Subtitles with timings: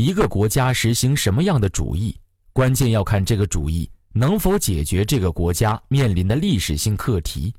[0.00, 2.16] 一个国家实行什么样的主义，
[2.54, 7.54] 关键要看这个主义能否解决这个国家面临的历史性课题。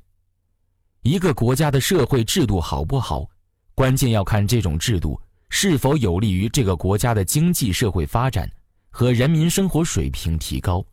[1.02, 3.30] 一个国家的社会制度好不好，
[3.76, 5.20] 关键要看这种制度
[5.50, 8.50] 是否有利于这个国家的经济社会发展
[8.90, 10.84] 和人民生活水平提高。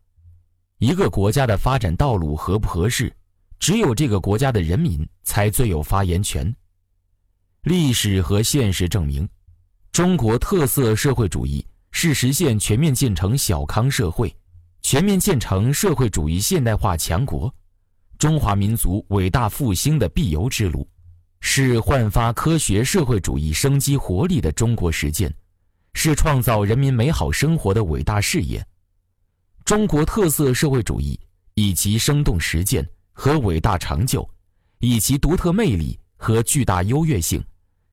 [0.77, 3.11] 一个国家的发展道路合不合适，
[3.57, 6.55] 只有这个国家的人民才最有发言权。
[7.63, 9.27] 历史和现实证明，
[9.99, 11.61] 中国特色社会主义
[11.91, 14.33] 是实现全面建成小康社会、
[14.81, 17.53] 全面建成社会主义现代化强国、
[18.17, 20.87] 中华民族伟大复兴的必由之路，
[21.41, 25.29] 是焕发科学社会主义生机活力的中国实践，
[25.93, 28.65] 是创造人民美好生活的伟大事业。
[29.65, 31.19] 中国特色社会主义
[31.55, 34.25] 以其生动实践和伟大成就，
[34.79, 37.43] 以其独特魅力和巨大优越性，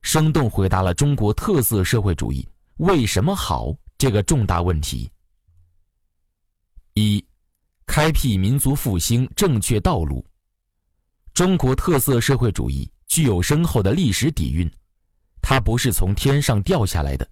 [0.07, 5.11] 生动回答了中国特色社会主义为什么好这个重大问题。
[6.95, 7.23] 一，
[7.87, 10.25] 开辟民族复兴正确道路。
[11.35, 14.71] 中国特色社会主义具有深厚的历史底蕴，
[15.43, 17.29] 它不是从天上掉下来的。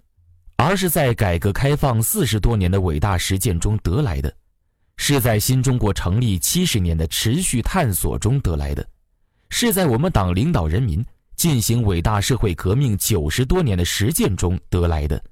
[0.56, 4.34] 而是在改革开放四十多年的伟大实践中得来的，
[4.96, 8.84] 是在新中国成立七十年的持续探索中得来的，
[9.48, 11.04] 是在我们党领导人民
[11.44, 15.22] 进行伟大社会革命九十多年的实践中得来的，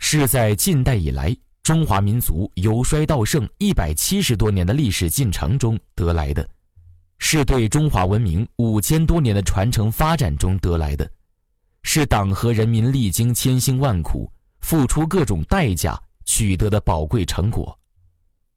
[0.00, 6.44] 是在近代以来中华民族由衰到盛一百七十多年的历史进程中得来的，
[7.18, 11.08] 是对中华文明五千多年的传承发展中得来的，
[11.84, 14.28] 是党和人民历经千辛万苦。
[14.62, 17.78] 付出各种代价取得的宝贵成果。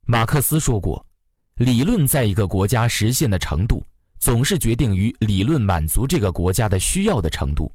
[0.08, 1.06] 马克思说过
[1.54, 3.84] ：“理论在一个国家实现的程度，
[4.20, 7.72] 总是决定于理论满足这个国家的需要的程度。”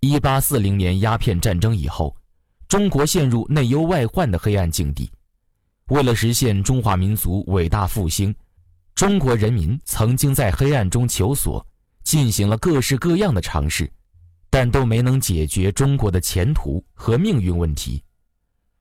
[0.00, 2.16] 一八四零年鸦片战争以后，
[2.68, 5.10] 中国陷入内忧外患的黑暗境地。
[5.88, 8.34] 为了实现中华民族伟大复兴，
[8.94, 11.66] 中国人民曾经在黑暗中求索，
[12.04, 13.90] 进行了各式各样的尝试。
[14.52, 18.02] 但都没能解决中国的前途和命运问题，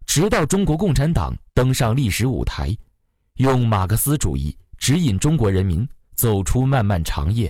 [0.08, 2.76] 直到中国共产党登上历史舞台，
[3.36, 5.88] 用马克思主义指引中国人民
[6.20, 7.50] 走出漫漫长夜，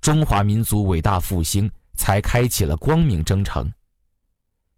[0.00, 3.68] 中华民族伟大复兴才开启了光明征程。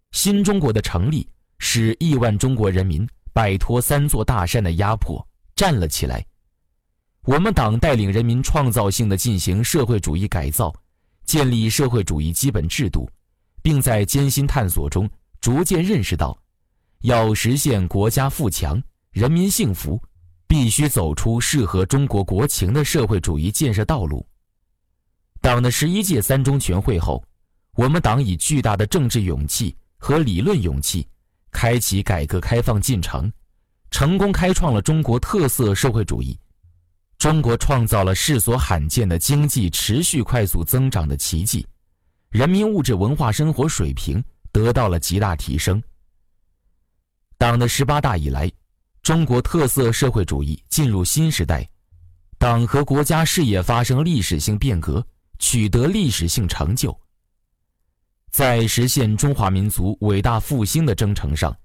[0.09, 1.29] 新中国的成立，
[1.59, 5.23] 使亿万中国人民摆脱三座大山的压迫，
[5.55, 6.25] 站了起来。
[7.25, 10.73] 我们党带领人民创造性的进行社会主义改造。
[11.25, 13.07] 建立社会主义基本制度，
[13.61, 15.07] 并在艰辛探索中
[15.39, 16.35] 逐渐认识到，
[17.01, 20.01] 要实现国家富强、人民幸福，
[20.47, 24.25] 必须走出适合中国国情的社会主义建设道路。
[25.41, 27.23] 党的十一届三中全会后，
[27.75, 31.07] 我们党以巨大的政治勇气和理论勇气，
[31.51, 33.31] 开启改革开放进程，
[33.91, 36.37] 成功开创了中国特色社会主义。
[37.17, 41.65] 中国创造了世所罕见的经济持续快速增长的奇迹，
[42.29, 45.81] 人民物质文化生活水平得到了极大提升。
[47.37, 48.51] 党的十八大以来，
[49.05, 51.63] 中国特色社会主义进入新时代，
[52.39, 55.05] 党和国家事业发生历史性变革，
[55.37, 56.99] 取得历史性成就。
[58.31, 61.55] 在实现中华民族伟大复兴的征程上，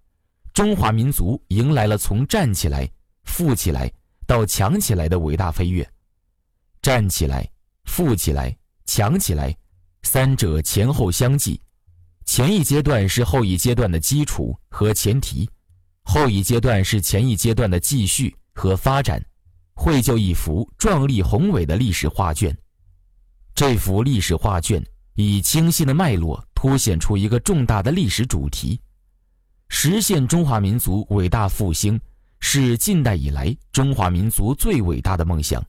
[0.52, 2.86] 中华民族迎来了从站起来、
[3.24, 3.90] 富起来。
[4.26, 5.90] 到强起来的伟大飞跃，
[6.82, 7.50] 站起来，
[7.86, 9.56] 富起来，强起来，
[10.02, 11.58] 三者前后相继，
[12.26, 15.50] 前一阶段是后一阶段的基础和前提，
[16.12, 19.24] 后一阶段是前一阶段的继续和发展，
[19.74, 22.52] 绘就一幅壮丽宏伟的历史画卷。
[23.54, 24.84] 这幅历史画卷
[25.14, 28.80] 以清晰的脉络凸显出一个重大的历史主题：
[29.68, 31.98] 实现中华民族伟大复兴。
[32.40, 35.64] 是近代以来中华民族最伟大的梦想，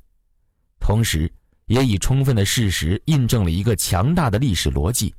[0.79, 1.31] 同时，
[1.67, 5.13] 也以充分的事实印证了一个强大的历史逻辑：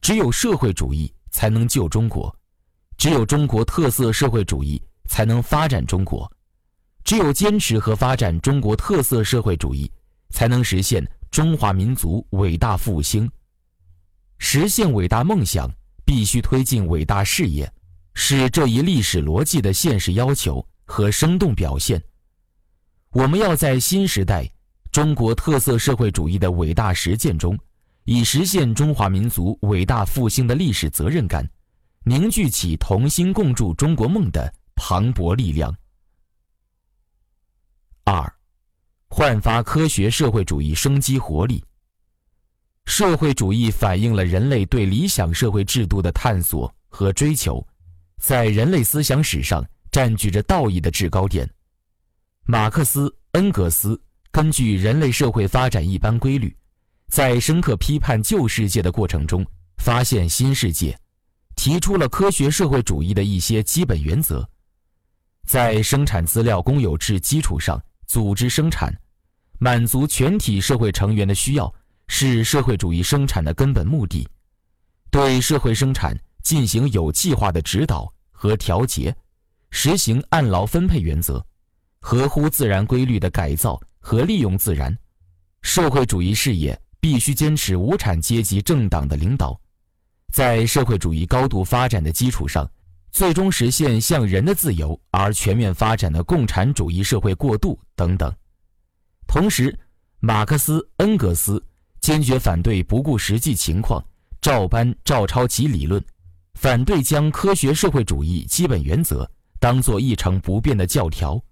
[0.00, 2.34] 只有社会主义才能救中国，
[2.96, 6.30] 只有中国特色社会主义才能发展中国，
[7.04, 9.90] 只有坚持和发展中国特色社会主义，
[10.30, 13.30] 才能实现中华民族伟大复兴。
[14.38, 15.70] 实现伟大梦想，
[16.04, 17.70] 必须推进伟大事业，
[18.14, 20.66] 是这一历史逻辑的现实要求。
[20.88, 22.00] 和生动表现，
[23.10, 24.48] 我们要在新时代
[24.92, 27.58] 中国特色社会主义的伟大实践中，
[28.04, 31.44] 以实现中华民族伟大复兴的历史责任感，
[32.08, 35.76] 凝聚起同心共筑中国梦的磅礴力量。
[38.04, 38.32] 二，
[39.08, 41.64] 焕发科学社会主义生机活力。
[42.84, 47.66] 社会主义反映了人类对理想社会制度的探索和追求，
[48.18, 51.50] 在人类思想史上占据着道义的制高点。
[52.44, 54.00] 马克思、恩格斯
[54.30, 56.56] 根据人类社会发展一般规律，
[57.08, 59.44] 在深刻批判旧世界的过程中，
[59.78, 60.96] 发现新世界，
[61.66, 64.48] 提出了科学社会主义的一些基本原则。
[65.48, 68.96] 在生产资料公有制基础上组织生产，
[69.58, 71.74] 满足全体社会成员的需要，
[72.06, 74.28] 是社会主义生产的根本目的。
[75.10, 79.12] 对社会生产进行有计划的指导和调节，
[79.72, 81.44] 实行按劳分配原则，
[81.98, 84.96] 合乎自然规律的改造和利用自然。
[85.62, 89.60] 社会主义事业必须坚持无产阶级政党的领导，
[90.36, 92.70] 在社会主义高度发展的基础上。
[93.10, 98.30] 最终实现向人的自由而全面发展的共产主义社会过渡等等。
[99.26, 99.74] 同时，
[100.20, 101.64] 马克思、恩格斯
[102.02, 104.04] 坚决反对不顾实际情况
[104.42, 106.04] 照搬照抄其理论，
[106.52, 109.26] 反对将科学社会主义基本原则
[109.58, 111.42] 当作一成不变的教条，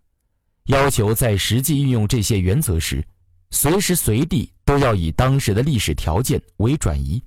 [0.67, 3.03] 要求在实际运用这些原则时，
[3.51, 7.23] 随时随地都要以当时的历史条件为转移。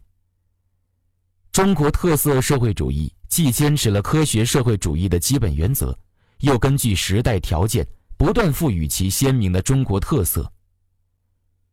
[1.58, 3.12] 中国特色社会主义。
[3.30, 5.98] 既坚持了科学社会主义的基本原则，
[6.42, 7.84] 又根据时代条件
[8.16, 10.50] 不断赋予其鲜明的中国特色。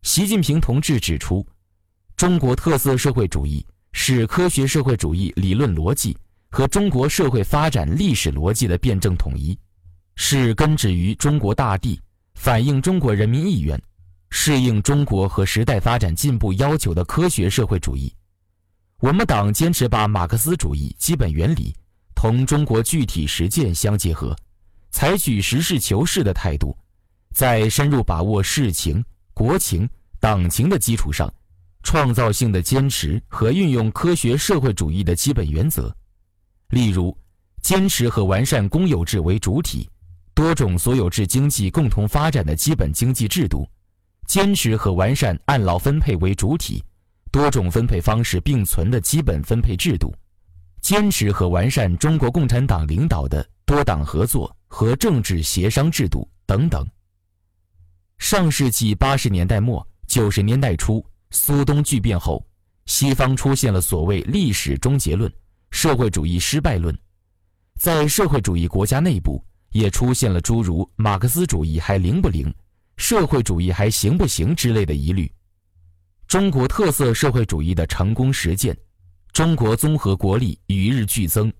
[0.01, 1.47] 习近平同志指出，
[2.17, 6.17] 中国特色社会主义是科学社会主义理论逻辑
[6.51, 9.55] 和中国社会发展历史逻辑的辩证统一，
[10.17, 12.01] 是根植于中国大地、
[12.37, 13.79] 反映中国人民意愿、
[14.31, 18.11] 适应中国和时代发展进步要求的科学社会主义。
[19.05, 21.77] 我们党坚持把马克思主义基本原理
[22.15, 24.35] 同中国具体实践相结合，
[24.91, 26.75] 采取实事求是的态度，
[27.35, 29.05] 在深入把握事情、
[29.35, 29.87] 国情、
[30.19, 31.31] 党情的基础上，
[31.83, 35.95] 创造性的坚持和运用科学社会主义的基本原则。
[36.71, 37.15] 例如，
[37.61, 39.87] 坚持和完善公有制为主体、
[40.33, 43.69] 多种所有制经济共同发展的基本经济制度；
[44.27, 46.83] 坚持和完善按劳分配为主体。
[47.35, 50.15] 多种分配方式并存的基本分配制度，
[50.81, 56.87] 坚持和完善中国共产党领导的多党合作和政治协商制度等等。
[58.19, 62.41] 上世纪八十年代末九十年代初，苏东剧变后，
[62.87, 65.29] 西方出现了所谓历史终结论、
[65.73, 66.97] 社会主义失败论，
[67.81, 72.55] 在社会主义国家内部也出现了诸如马克思主义还灵不灵、
[72.97, 75.29] 社会主义还行不行之类的疑虑。
[76.26, 78.76] 中国特色社会主义的成功实践，
[79.32, 81.53] 中国综合国力与日俱增，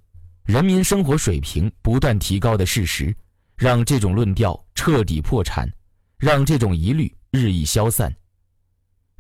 [0.45, 3.15] 人民生活水平不断提高的事实，
[3.57, 5.71] 让这种论调彻底破产，
[6.19, 8.13] 让这种疑虑日益消散。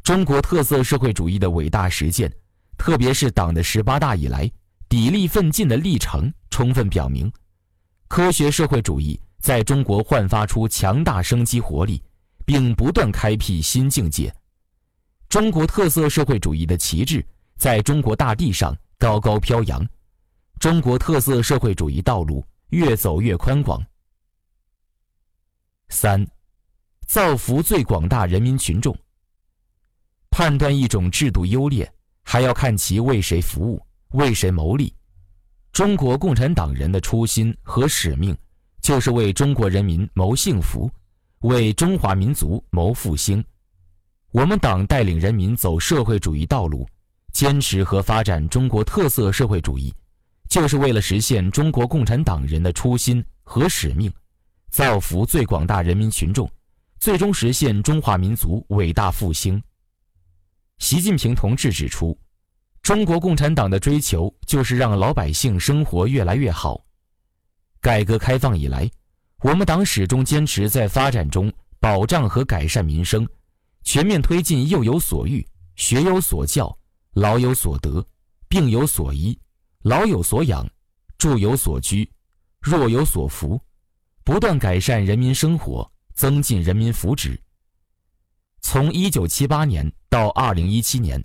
[0.02, 2.32] 中国特色社会主义的伟大实践，
[2.76, 4.50] 特别是党的十八大以来
[4.88, 7.32] 砥砺奋进的历程，充分表明，
[8.08, 12.02] 科学社会主义在中国焕发出强大生机活力，
[12.44, 14.34] 并不断开辟新境界。
[15.34, 17.26] 中国特色社会主义的旗帜
[17.56, 19.84] 在中国大地上高高飘扬，
[20.60, 23.84] 中国特色社会主义道路越走越宽广。
[25.88, 26.24] 三，
[27.08, 28.96] 造福最广大人民群众。
[30.30, 31.92] 判断一种制度优劣，
[32.22, 34.94] 还要看其为谁服务、为谁谋利。
[35.72, 38.38] 中国共产党人的初心和使命，
[38.80, 40.88] 就是为中国人民谋幸福，
[41.40, 43.44] 为中华民族谋复兴。
[44.34, 46.84] 我们党带领人民走社会主义道路，
[47.32, 49.94] 坚持和发展中国特色社会主义，
[50.48, 54.12] 就是为了实现中国共产党人的初心和使命，
[54.70, 56.50] 造福最广大人民群众，
[56.98, 59.62] 最终实现中华民族伟大复兴。
[60.78, 62.18] 习近平同志指出，
[62.82, 66.84] 中国共产党的追求就是让老百姓生活越来越好。
[67.80, 68.90] 改革开放以来，
[69.42, 73.24] 我们党始终坚持在发展中保障和改善民生。
[73.84, 76.76] 全面推进幼有所育、学有所教、
[77.12, 78.04] 老有所得、
[78.48, 79.38] 病有所医、
[79.82, 80.68] 老有所养、
[81.18, 82.10] 住有所居、
[82.60, 83.60] 弱有所扶，
[84.24, 87.38] 不断改善人民生活，增进人民福祉。
[88.62, 91.22] 从一九七八年到二零一七年，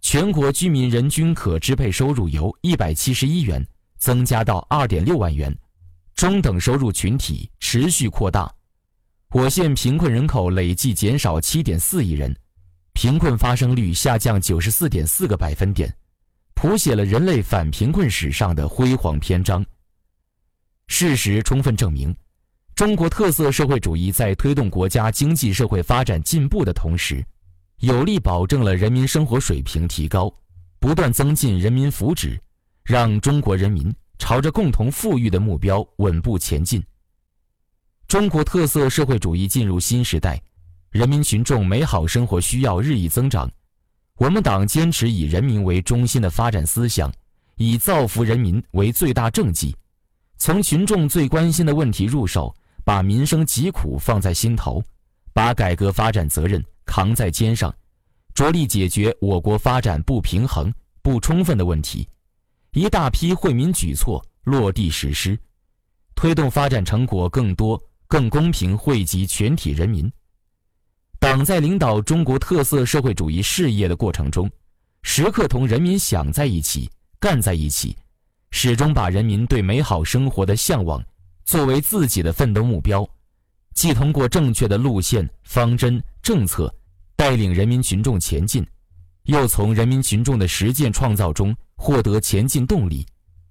[0.00, 3.64] 全国居民人均可支配收入由一百七十一元
[3.96, 5.56] 增加到二点六万元，
[6.16, 8.52] 中等收入群体持续扩大。
[9.32, 12.36] 我县贫困人口累计减少七点四亿人，
[12.92, 15.90] 贫困发生率下降九十四点四个百分点，
[16.54, 19.64] 谱写了人类反贫困史上的辉煌篇章。
[20.88, 22.14] 事实充分证明，
[22.74, 27.24] 中国特色社会主义在推动国家经济社会发展进步的同时，
[27.78, 30.30] 有力保证了人民生活水平提高，
[30.78, 32.38] 不断增进人民福祉，
[32.84, 36.84] 让中国人民朝着共同富裕的目标稳步前进。
[38.12, 40.38] 中国特色社会主义进入新时代，
[40.90, 43.50] 人民群众美好生活需要日益增长。
[44.18, 47.10] 我们党坚持以人民为中心的发展思想，
[47.56, 49.74] 以造福人民为最大政绩，
[50.36, 52.54] 从群众最关心的问题入手，
[52.84, 54.84] 把民生疾苦放在心头，
[55.32, 57.74] 把改革发展责任扛在肩上，
[58.34, 62.06] 着力解决我国发展不平衡、不充分的问题，
[62.72, 65.34] 一大批惠民举措落地实施，
[66.14, 70.12] 推动发展成果更多、更公平惠及全体人民。
[71.18, 74.50] 党在领导中国特色社会主义事业的过程中，
[75.02, 77.96] 时刻同人民想在一起、干在一起，
[78.50, 81.02] 始终把人民对美好生活的向往
[81.46, 83.08] 作为自己的奋斗目标，
[83.72, 86.70] 既通过正确的路线、方针、政策
[87.16, 88.62] 带领人民群众前进，
[89.22, 93.06] 又从人民群众的实践创造中获得前进动力，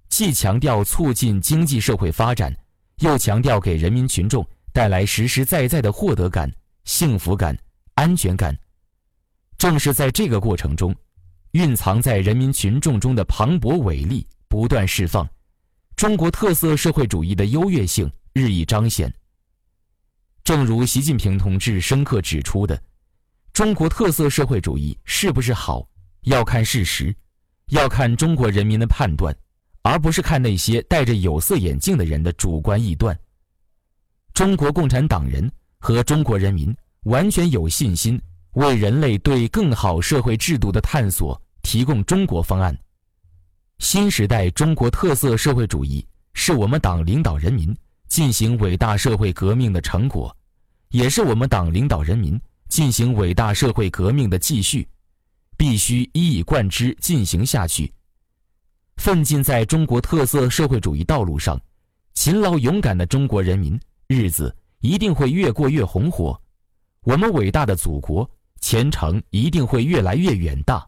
[0.10, 2.56] 既强调促进经济社会发展，
[3.02, 4.44] 又强调给人民群众
[4.74, 6.52] 带来实实在在的获得感。
[6.84, 7.56] 幸福感、
[7.94, 8.58] 安全感，
[9.56, 10.94] 正是在这个过程中，
[11.52, 15.30] 蕴藏在人民群众中的磅礴伟力不断释放，
[15.96, 19.14] 中国特色社会主义的优越性日益彰显。
[20.44, 22.82] 正如习近平同志深刻指出的，
[23.54, 25.88] 中国特色社会主义是不是好，
[26.22, 27.16] 要看事实，
[27.68, 29.34] 要看中国人民的判断，
[29.82, 33.18] 而不是看那些戴着有色眼镜的人的主观臆断。
[34.34, 35.52] 中国共产党人。
[35.84, 36.72] 和中国人民
[37.06, 38.22] 完全有信心，
[38.52, 42.78] 为人类对更好社会制度的探索提供中国方案。
[43.80, 47.76] 新时代中国特色社会主义是我们党领导人民
[48.08, 50.38] 进行伟大社会革命的成果，
[50.90, 54.88] 也是我们党领导人民进行伟大社会革命的继续，
[55.58, 57.92] 必须一以贯之进行下去。
[59.02, 61.60] 奋进在中国特色社会主义道路上，
[62.14, 63.78] 勤劳勇敢的中国人民
[64.08, 64.56] 日子。
[64.82, 66.40] 一定会越过越红火，
[67.04, 68.30] 我们伟大的祖国
[68.62, 70.88] 前程一定会越来越远大。